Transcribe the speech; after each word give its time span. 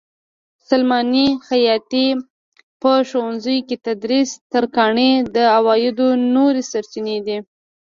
سلماني؛ 0.69 1.25
خیاطي؛ 1.47 2.07
په 2.81 2.91
ښوونځیو 3.09 3.65
کې 3.67 3.75
تدریس؛ 3.85 4.29
ترکاڼي 4.51 5.11
د 5.35 5.37
عوایدو 5.57 6.07
نورې 6.35 6.61
سرچینې 6.71 7.17
دي. 7.25 7.37